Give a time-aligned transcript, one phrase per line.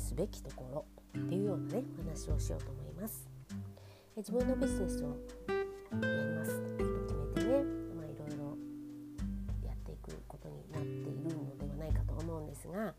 [0.00, 0.84] すべきところ
[1.20, 3.28] っていうようなねお話をしようと思います。
[4.16, 5.14] え自分のビジネスをや
[5.92, 8.56] りますと決めてね、まあ、いろいろ
[9.64, 12.94] やっていくことになっているのではないかと思うんですが、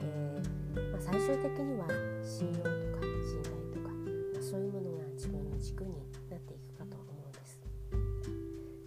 [0.00, 1.86] えー、まあ、最終的には
[2.22, 5.94] 信用とか信頼とか、まあ、そういうものが自分の軸に
[6.30, 7.60] なっていくかと思うんです。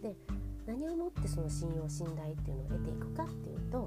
[0.01, 0.15] で
[0.65, 3.85] 何をもってその信用信頼っていうのを得ていくかっていうと、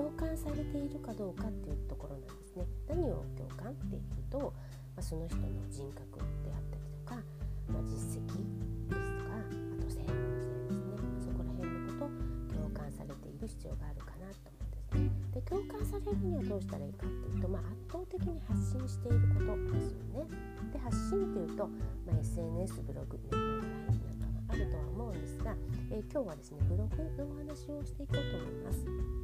[0.00, 2.64] 共感されているかどうかっていうところなんですね。
[2.88, 4.54] 何を共感っていうと、
[4.96, 7.20] まあ、その人の人格であったりとか、
[7.68, 8.40] まあ、実績
[8.88, 9.44] ですとかあ
[9.76, 15.12] と専門性ですね、そこら辺のこと共感されている必要があるかなと思うんですね。
[15.36, 20.24] で共感されるにはどうしたらいいかっていうと、まあ、圧倒的に発信していることですよね。
[20.72, 21.68] で発信っていうと、
[22.08, 25.52] まあ、SNS ブログメールなんかがあるとは思うんですが、
[25.92, 29.20] えー、今日はですねブログのお話をしていこうと思います。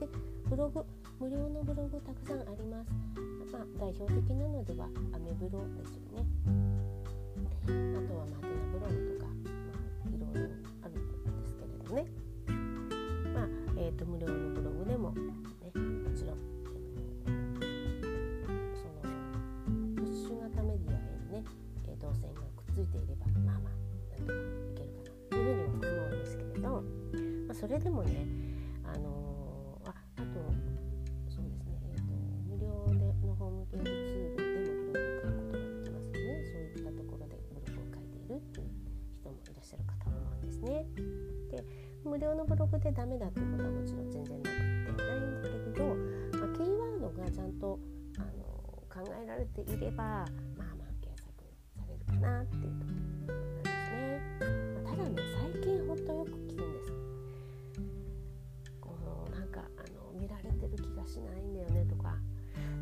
[0.00, 0.08] で
[0.48, 0.84] ブログ
[1.18, 2.90] 無料のブログたくさんあります。
[3.52, 6.26] まあ、代表的なのではアメブロですよね。
[7.64, 7.68] あ
[8.06, 9.48] とはマテナブログとか、ま
[10.04, 10.50] あ、いろいろ
[10.82, 11.08] あるん
[11.40, 12.04] ですけれどね。
[13.32, 16.38] まあ、えっ、ー、と無料のブログでもね、もちろん、
[18.76, 19.00] その
[19.96, 21.00] プッシュ型メディアへ
[21.32, 21.44] のね、
[21.98, 23.72] 動線がくっついていればまあまあ
[24.20, 28.45] なんとかいけるかなというふうには思うんですけれど、まあ、それでもね
[42.06, 45.84] 無料のブログでダメだっていうことはもちろん全然なくってないんだけれど、
[46.38, 47.78] まあ、キーワードがちゃんと
[48.18, 50.24] あの考えられていればまあ
[50.56, 51.34] まあ検索
[51.74, 54.22] されるかなっていうところなんですね。
[54.84, 55.22] まあ、ただね
[55.52, 56.92] 最近ほんとよく聞くんです。
[58.80, 62.14] このなんかあの見られてる気がしないんだよねとか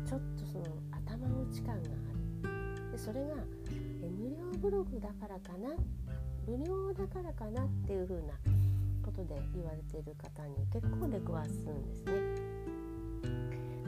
[0.05, 2.47] ちょっとその頭打ち感があ
[2.87, 2.91] る。
[2.91, 3.35] でそれが
[4.03, 5.75] え無料ブログだからかな
[6.47, 8.33] 無料だからかなっていう風な
[9.15, 12.11] ことで言われている方に結構出くわすんですね。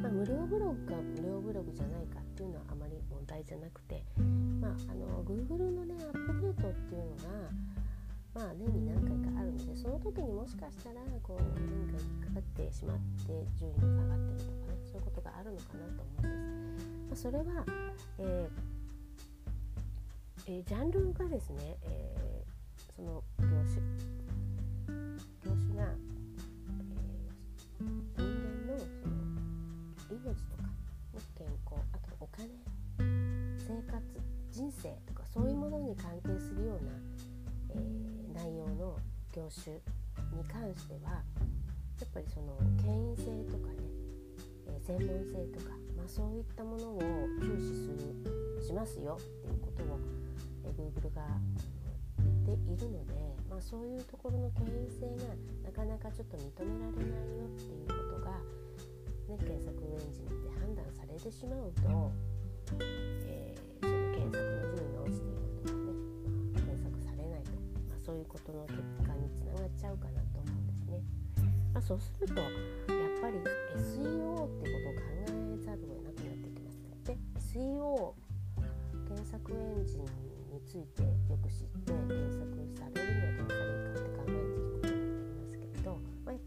[0.02, 4.04] まあ、無料ブログか無料ブログじゃないかっていうのはあまり問題じゃなくて、
[4.62, 16.88] まあ、あの Google のねアップデートっていうのが、まあ、年に何回かあるのでその時にもしかしたらこう何か引っかかってしまって順位が下がってるとかねそういうことがあるのかなと思うんです。
[17.10, 17.66] まあ、それは、
[18.20, 18.78] えー
[20.50, 22.17] えー、ジャンルがですね、え
[30.28, 32.50] 命とか、ね、健康あとお金
[33.00, 34.04] 生活
[34.52, 36.92] 人生とかそういうものに関係するような、
[37.70, 38.98] えー、内容の
[39.34, 39.76] 業種
[40.36, 43.80] に関してはやっぱりその権威性とかね、
[44.68, 47.00] えー、専門性とか、まあ、そういったものを
[47.40, 50.00] 重視するしますよっていうことを、
[50.66, 51.24] えー、Google が
[52.20, 55.34] 言っているのでまあ、そういうところの権威性が
[55.64, 58.07] なかなかちょっと認められないよっていうこと、
[59.28, 62.12] ね、検索エンジンで判断されてしまうと、
[62.80, 65.92] えー、その検索の順位が落ちていくとかね、
[66.56, 67.52] まあ、検索されないと、
[67.88, 71.04] まあ、そういうことの結果につながっちゃうかなと思うんですね。
[71.74, 72.52] まあ、そうするとやっ
[73.20, 73.38] ぱり
[73.76, 76.96] SEO ってことを考えざるを得なくなってきますね。
[77.04, 78.16] で SEO
[79.12, 80.08] 検索エンジン
[80.56, 82.48] についてよく知って検索
[82.80, 83.28] される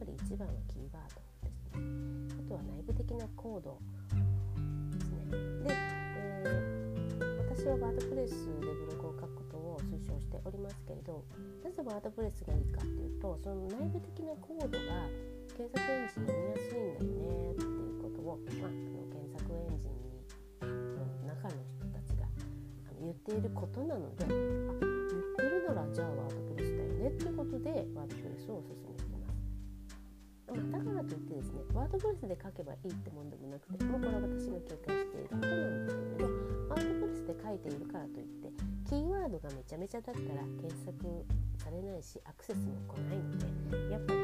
[0.01, 1.30] ぱり一番はキーワード
[2.39, 3.79] あとは内部的なコード
[4.93, 5.31] ですね。
[5.65, 5.75] で、
[6.17, 11.25] えー、私はワードプレスでブログを書くことを推奨しておりますけれど
[11.65, 15.09] なぜワードプレスがいいかっていうとその内部的なコードが
[15.57, 20.01] 検索エンジンに見やすいんだよねっていうことを、まあ、あの検索エンジン
[20.61, 22.25] の中の人たちが
[23.01, 24.41] 言っていることなのであ言っ
[25.37, 29.00] てるならじゃあワードプレスだよねっていうことでワードプレスをおすすめ
[30.51, 36.35] だからといってですねワードプレスで書けばいいってもんでもなくてもうこれは私が警戒していることなんですけれど
[36.71, 38.51] ワードプレスで書いているからといって
[38.89, 40.91] キーワードがめちゃめちゃだったら検索
[41.63, 44.19] されないしアクセスも来ないのでやっぱり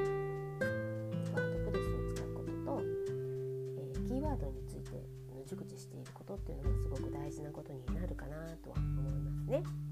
[1.31, 4.99] ワードプレスを使うことと、えー、キーワードについて
[5.31, 9.86] の熟知していることっていうのがすごく大事なことになるかなとは思いますね。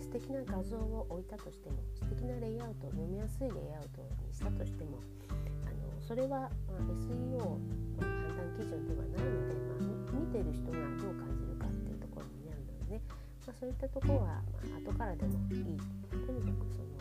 [0.00, 4.98] 素敵な画像を置いたとしても素敵なレイアウト読みやすいレイアウトにしたとしても
[5.30, 6.50] あのそれは、まあ、
[6.96, 7.60] SEO の
[8.00, 13.02] 判断基準ではないので、まあ、見てる人がどう感じるかっていうところになるのでね、
[13.46, 14.40] まあ、そういったところは、
[14.72, 16.96] まあ、後からでもいいとにかくその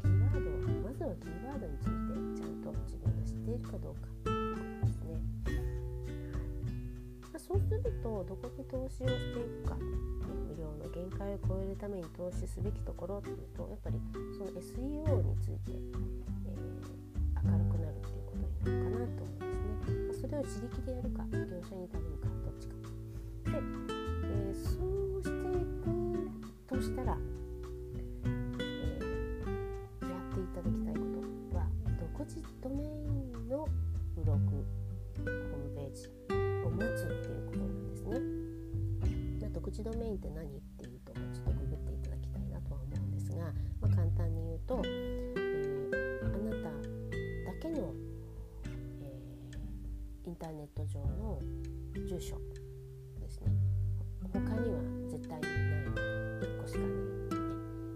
[0.00, 5.20] キーワードまずはキーワードについてちゃんと自分が知っているかどうかということですね。
[7.28, 9.76] まあ、そうするとどこに投資をしていくか、
[10.64, 14.00] ね、無料の限界を超えるために投資すべきところっていうとやっぱり
[14.36, 18.32] その SEO について、えー、明るくなるっていうこ
[18.64, 20.24] とになるかなと思うんですね。
[20.24, 22.74] それを自力でやるか業者に頼むかどっちか。
[23.44, 23.60] で、
[24.24, 24.80] えー、そ
[25.18, 25.92] うしていく
[26.66, 27.20] としたらやっ
[30.32, 31.00] ていただきたいこ
[31.50, 31.68] とは
[32.00, 33.68] 独自ドメインの
[34.16, 34.64] ブログ
[35.18, 36.08] ホームページ
[36.64, 37.63] を持つっていうことなんですね。
[39.70, 43.44] じゃ独自ドメインって何っていうとちょっとググっていただきたいなとは思うんですが、
[43.80, 47.94] まあ、簡単に言うと、えー、あなただけの、
[48.64, 51.38] えー、インターネット上の
[52.06, 52.36] 住所
[53.20, 53.52] ですね。
[54.32, 55.84] 他には絶対にない
[56.42, 56.94] 1個しかない、ね、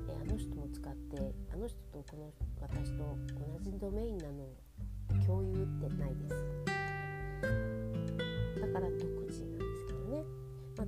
[0.09, 4.47] えあの人も使ってあの人とこの私と同じドメインなの
[5.27, 6.28] 共有ってないです。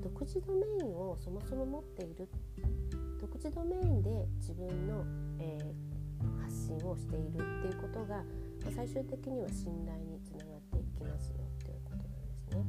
[0.02, 2.28] 独自ドメインをそもそも持っている
[3.20, 5.04] 独自ドメインで自分の、
[5.38, 8.24] えー、発信をしているっていうことが、ま
[8.68, 12.64] あ、最終的には信頼につながっていきますよっていうことなんですね。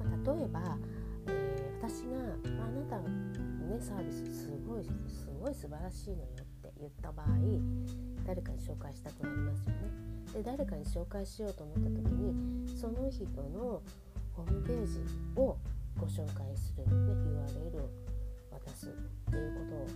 [0.00, 0.78] はいまあ、例えば、
[1.28, 2.18] えー、私が、
[2.58, 7.26] まあ、あなたの、ね、サービスすごいすごい素晴らしいのよって言った場合
[8.26, 10.16] 誰かに紹介したくなりますよね。
[10.32, 13.80] で誰かに紹介しようと思った時にその人の
[14.36, 15.00] ホームページ
[15.34, 15.56] を
[15.98, 17.88] ご紹介する、ね、URL を
[18.52, 18.90] 渡すっ
[19.30, 19.88] ていうことを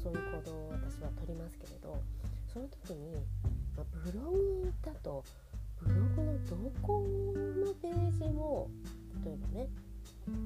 [0.00, 2.00] そういう行動を私は取りますけれど
[2.46, 3.14] その時に、
[3.76, 5.24] まあ、ブログだと
[5.82, 8.70] ブログのどこのページも
[9.24, 9.68] 例えばね、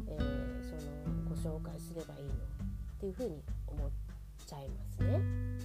[0.08, 2.34] えー、そのご紹介すればいいのっ
[2.98, 3.90] ていうふうに思っ
[4.46, 5.08] ちゃいますね。
[5.08, 5.58] うん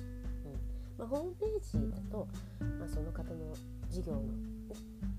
[0.97, 2.27] まあ、ホームページだと、
[2.59, 3.55] まあ、その方の
[3.89, 4.21] 事業の、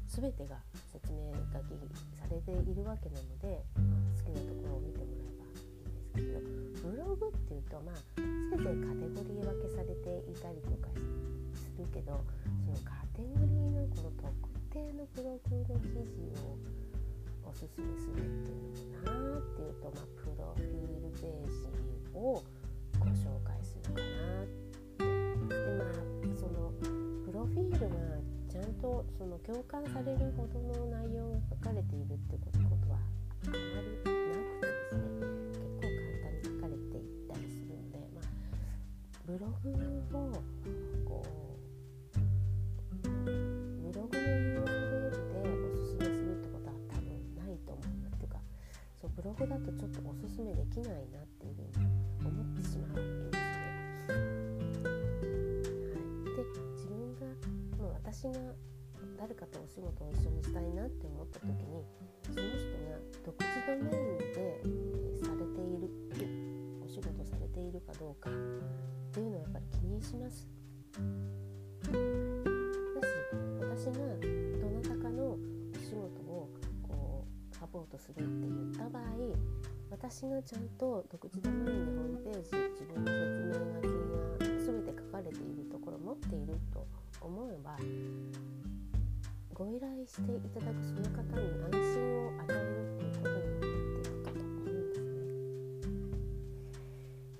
[0.08, 0.56] 全てが
[0.94, 1.74] 説明書き
[2.14, 12.22] されているわけなので、まあ、好きなところを見てもらえばいいんですけどブログっていうと、まあ、せいぜいカテゴリー分けされていたりとかするけど
[12.62, 14.38] そのカテゴリーのこの特
[14.70, 16.54] 定のブログの記事を
[17.42, 21.66] おすすめするっていうのもなーっていうと、まあ、プロフィールページ
[22.14, 22.38] を
[23.02, 24.64] ご紹介するかなって。
[25.48, 26.72] でまあその
[27.26, 28.13] プロフィールが
[28.64, 32.50] んとその共感されるほどの内容が書かれているってこ
[32.84, 32.98] とは
[33.44, 35.14] あまりなくてですね。
[35.14, 38.24] 結構簡単に書かれていったりするので、まあ、
[39.26, 39.72] ブログ
[40.18, 40.42] を
[41.04, 41.28] こう
[43.04, 44.22] ブログの
[44.64, 48.38] URL でおすすめするってことは多分ないと思いますっていうか
[49.00, 51.23] そうブログだとちょっとおすすめできないな
[58.24, 58.40] 私が
[59.20, 61.84] 誰かとお仕事を一緒にしたいなって思った時に
[62.24, 64.64] その人が独自ドメインで、
[65.20, 65.92] されている
[66.82, 68.32] お仕事されているかどうかっ
[69.12, 70.48] ていうのをやっぱり気にします。
[71.84, 72.00] だし
[73.60, 75.38] 私がどなたかのお
[75.76, 76.48] 仕事を
[76.88, 79.04] こうサポートするって言った場合
[79.90, 87.76] 私がちゃんと独自ドメインのホームページ自分の説明書きが全て書かれているところを持っていると思えば
[89.54, 95.00] ご依頼していただくその方に安心を与えるっていうことになっているかと思うんです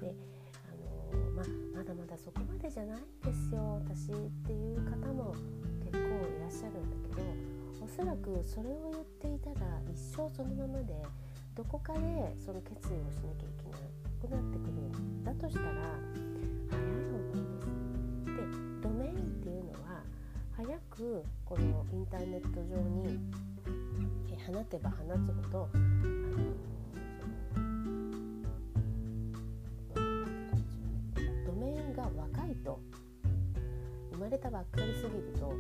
[0.01, 0.09] ね。
[0.09, 0.17] で
[0.65, 1.43] あのま
[1.77, 4.15] まだまだそこまでじゃないんですよ私っ
[4.47, 5.35] ていう方も
[5.85, 7.27] 結構いらっしゃるんだけど
[7.85, 10.95] おそらくそれを言っていたら一生そのままで
[11.55, 12.01] どこかで
[12.39, 13.77] その決意をしなきゃいけな
[14.23, 15.67] くなってくるんだとしたら
[16.71, 18.65] 早い方がいいです。
[18.71, 18.74] で
[20.57, 23.19] 早くこのインターネット上に
[24.47, 24.97] 放てば放
[25.27, 25.85] つほどあの
[31.45, 32.79] ドメインが若いと
[34.13, 35.57] 生まれたばっかりすぎるとあの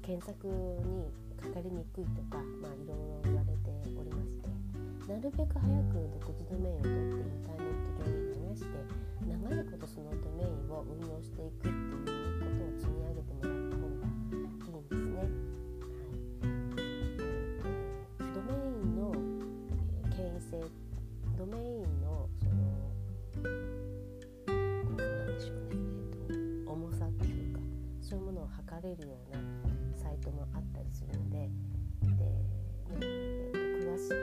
[0.00, 1.10] 検索に
[1.42, 4.48] かかりにくいとか、まあ、いろいろ言われておりまして
[5.12, 8.68] なるべく早く独自ドメインを取ってインターネット上に流して
[9.26, 11.72] 長いことそのドメインを運用していくっ
[12.04, 12.11] ていう
[28.80, 29.40] いうものを測れるような
[29.96, 32.30] サイトもあったりするのでで、ね
[33.00, 33.58] えー、と
[33.90, 34.20] 詳しく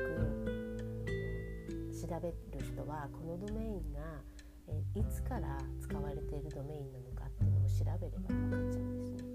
[2.08, 4.00] 調べる人はこのドメインが、
[4.68, 9.30] えー、いつから使われているドメインなのかっていうのを調べれば分かっちゃうんですね。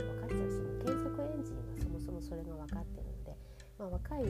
[0.00, 3.36] 分かっちゃうし検索エンジンはそもそもそれが分かってるので、
[3.78, 4.24] まあ、若い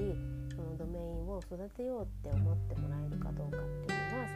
[0.54, 4.28] そのドメインを育てようって思ってもらえるかどうかっていうのは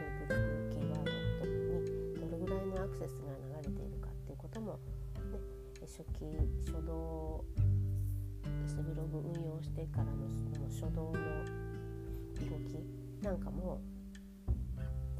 [5.95, 6.25] 初期
[6.65, 7.45] 初動
[8.43, 12.83] ですブログ運用してからのその初動の動き
[13.23, 13.79] なんかも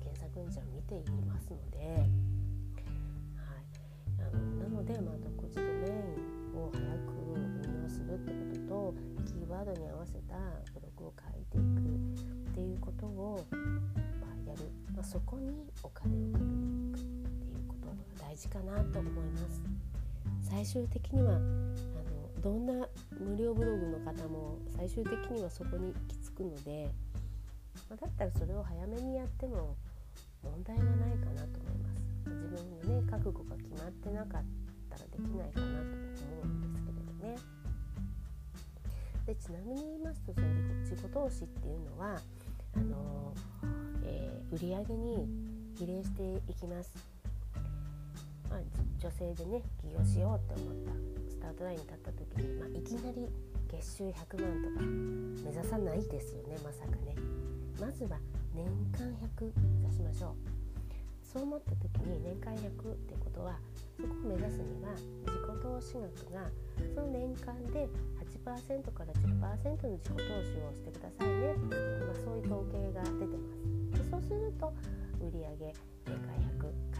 [0.03, 2.05] 検索エンジンを見ていますので、はい、
[4.19, 5.91] あのなので、まあ、独自ドメイ
[6.51, 8.33] ンを早く運用するって
[8.67, 8.93] ことと
[9.25, 10.35] キーワードに合わせた
[10.73, 11.79] ブログを書いていく
[12.49, 13.57] っていうことを、ま
[14.27, 17.01] あ、やる、まあ、そこにお金をかけていくっ
[17.39, 19.94] ていうことが大事かなと思います。
[20.49, 22.87] 最終的にはあのどんな
[23.19, 26.89] 無料ブログの方も最終的にはそこに行き着くので、
[27.89, 29.75] ま、だったらそれを早めにやっても
[30.43, 32.05] 問題はないかなと思います。
[32.29, 34.43] 自分のね覚悟が決まってなかっ
[34.89, 37.37] たらできないかなと思うんですけれどね。
[39.25, 40.47] でちなみに言いますとその
[40.83, 42.21] 自己投資っていうのは
[42.75, 43.33] あの、
[44.03, 45.27] えー、売上に
[45.77, 46.93] 比例していきます、
[48.55, 48.63] まあ、
[48.97, 50.95] 女性でね起業しようって思った
[51.27, 53.27] スタートラインに立った時に、まあ、いきなり
[53.67, 54.85] 月収100万とか
[55.43, 57.19] 目指さないですよねまさかね。
[57.75, 58.15] まずは
[58.55, 58.63] 年
[58.95, 60.55] 間100目指しましょう。
[61.27, 63.59] そう思った時に年間100ってことは
[63.99, 66.47] そこを目指すには自己投資額が
[66.95, 67.89] その年間で
[68.39, 71.51] 8%から10%の自己投資をしてくださいね。
[71.51, 71.75] って、
[72.07, 73.99] まあ、そういう統計が出てます。
[73.99, 74.71] でそうすると
[75.19, 76.94] 売上年間100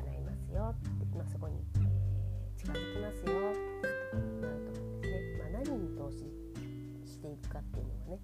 [0.55, 6.17] よって、まあ、そこに、えー、近づきますよっていうところになると思うんですね、まあ、何に投資
[7.05, 8.23] していくかっていうのはね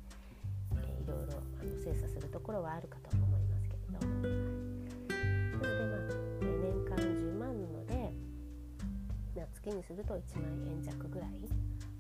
[0.72, 4.16] いろいろあの精査するところはあるかと思いますけれど、はい、
[5.60, 6.02] なのでまあ
[6.40, 8.14] 年間10万なので
[9.54, 11.30] 月にすると1万円弱ぐらい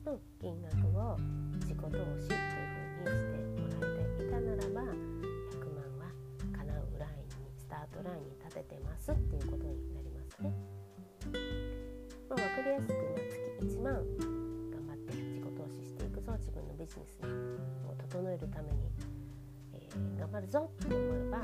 [0.05, 1.17] の金額を
[1.59, 2.57] 自己投資という
[2.97, 4.29] ふうにしてもらえてい。
[4.31, 4.95] たならば100
[5.75, 6.07] 万は
[6.57, 10.00] 叶うラインにスタートラインに立ててますっていうことになります。
[10.41, 10.53] ね。
[12.29, 13.15] まあ、分かりやすく、ま、
[13.59, 17.29] 月1万頑張って自己投資していくぞ自分のビジネスに
[18.09, 18.77] 整えるために、
[19.73, 21.41] えー、頑張るぞって思えば、まあ、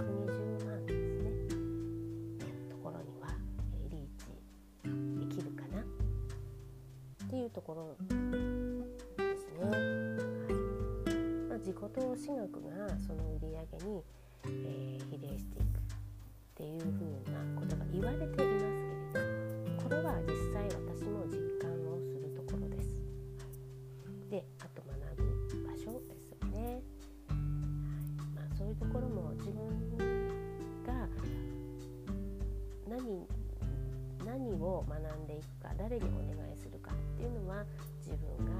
[0.00, 1.30] 120万ですね
[2.58, 3.28] のところには、
[3.74, 5.84] え、リーチできるかなっ
[7.28, 9.64] ていうところですね。
[9.64, 10.30] はい
[11.50, 14.02] まあ、自己投資額がその売り上げに、
[14.46, 15.82] えー、比例していくっ
[16.54, 17.19] ていうふう
[17.92, 23.02] 言われていますけれどこれは実際私も実感をするところです。
[24.30, 26.82] であと学ぶ場所ですよね。
[28.34, 29.96] まあ、そういうところも自分
[30.86, 31.08] が
[32.88, 33.26] 何
[34.24, 37.64] 何を学んでいくか誰にお願いするかっていうのは
[37.98, 38.52] 自分が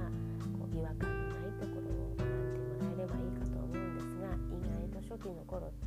[0.59, 5.80] こう違和感のないところを学んでもらえればいいかと思うんですが意外と初期の頃って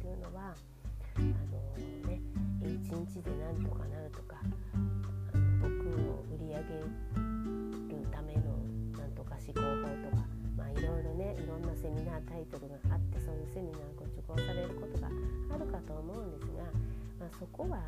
[17.38, 17.79] そこは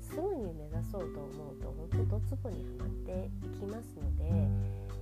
[0.00, 4.24] すぐに目指そうと思うと本当ドツボにはまっていきますので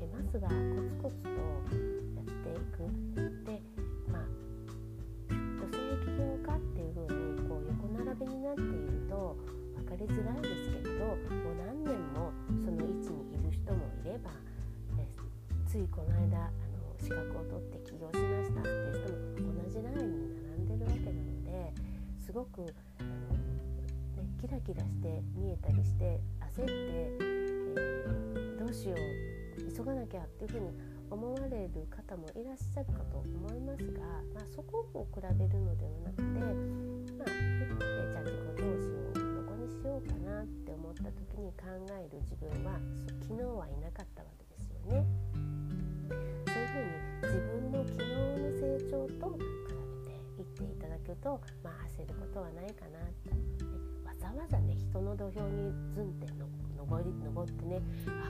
[0.01, 0.55] えまずはコ
[0.87, 2.85] ツコツとやっていく。
[3.45, 3.63] で
[4.13, 4.27] まあ
[5.29, 9.37] 女性起業家っていう風にこう横並びになっていると
[9.77, 12.33] 分かりづらいですけれどもう何年も
[12.65, 14.31] その位置にいる人もいれば、
[14.99, 15.07] え
[15.67, 16.51] ついこの間
[17.01, 21.73] 資格を取って起業しましたっていう人も同じラインに並んでるわけなので
[22.21, 22.67] すごく、
[24.41, 26.21] キラキラして見えたりして
[26.57, 28.99] 焦って、えー、どうしよう
[29.77, 30.71] 急がなきゃっていうふうに
[31.11, 34.03] 思われる方もいらっしゃるかと思いますが、
[34.35, 36.55] まあ、そこを比べるのではなくて、まあね
[37.79, 41.67] えー、じゃあ自己投資をどこにしようかなって思った時に考
[41.99, 42.79] える自分は
[43.23, 45.07] 昨日はいなかったわけですよね。
[47.23, 49.43] 自分の昨日の成長と比
[49.99, 56.47] べていっていただくと、まあ、焦ることはないかなと、ね、わざわざね人の土俵にずんっての
[56.77, 58.29] 登り登ってねあ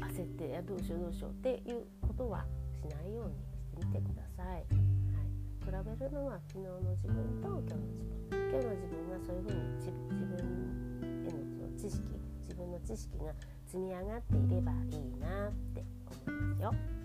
[0.00, 4.46] あの焦ってどうしようどうしようっていうことはしないようにしてみてください。
[4.46, 8.20] はい、比べるのは昨日の自分と今日の自分
[8.50, 12.02] 今日の自分がそういうふうに自分へのその知識
[12.42, 13.32] 自分の知識が
[13.66, 15.84] 積み上がっていればいいなって
[16.26, 16.99] 思いますよ。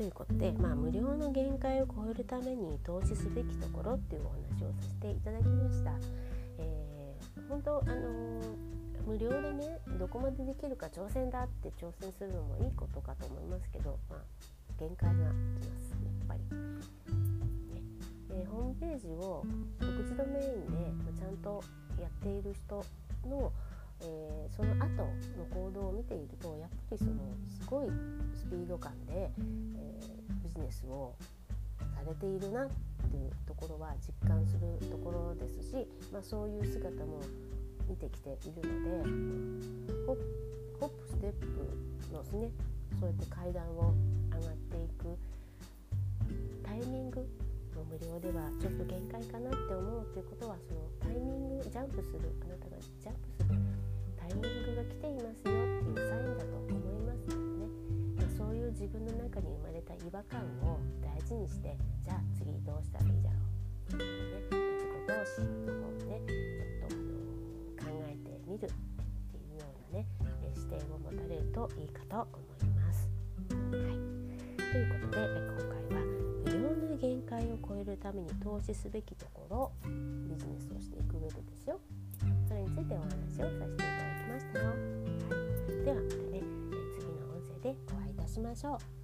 [0.00, 5.90] ということで、まあ、無料の限界を超えるために投資すべきところっていうお話をさせていただきました。
[6.58, 8.40] えー、本当あの
[9.06, 14.20] 無料でねどこまでできるか挑戦だって挑戦するのもいいことかと思いますけど、まあ、
[14.78, 15.14] 限界が
[15.60, 16.40] きますやっぱり。
[16.40, 17.82] ね
[18.30, 19.44] えー、ホームページを
[19.80, 21.62] 独自ドメインでちゃんと
[22.00, 22.82] やっている人
[23.28, 23.52] の、
[24.02, 25.04] えー、その後
[25.36, 27.12] の行動を見ているとやっぱりその
[27.48, 27.88] すごい
[28.34, 31.14] スピード感で、えー、ビジネスを
[31.78, 32.68] されているなっ
[33.10, 37.20] ていうところは実感するところですし、まあ、そういう姿も
[37.88, 40.16] 見てきているので
[40.80, 42.48] ホップステップのですね
[42.98, 43.94] そうやって階段を
[44.32, 45.18] 上がっていく
[46.64, 47.20] タイミング
[47.76, 53.39] の無料ではちょっと限界かなって思うということはそのタイミングジャンプするあなたがジャンプする
[54.30, 57.70] イミングが来ていますよっていうサインだと思いますのでね、
[58.16, 67.10] まあ、そういう自分の中に生まれた違和感を大事にしてじゃあ次どうしたらいいだろうっていうね自己投資の方をねちょっとあの
[67.78, 70.06] 考えてみるっていうようなね
[70.54, 73.10] 視点を持たれるといいかと思います。
[73.50, 73.98] はい、
[74.58, 76.04] ということで今回は
[76.44, 76.58] 無料
[76.88, 81.80] の限界を超えるために投資すべきところビジネスをしていく上でですよ。
[82.46, 84.09] それについてお話をさせていただきまし
[88.30, 88.99] しましょう。